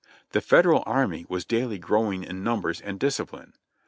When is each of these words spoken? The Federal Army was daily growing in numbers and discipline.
The 0.31 0.41
Federal 0.41 0.81
Army 0.87 1.27
was 1.29 1.45
daily 1.45 1.77
growing 1.77 2.23
in 2.23 2.43
numbers 2.43 2.81
and 2.81 2.99
discipline. 2.99 3.53